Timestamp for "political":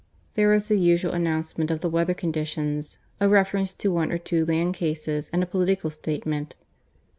5.45-5.91